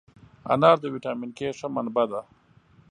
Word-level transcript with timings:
انار 0.53 0.77
د 0.81 0.85
ویټامین 0.93 1.31
K 1.37 1.39
ښه 1.57 1.67
منبع 1.75 2.05
ده. 2.11 2.21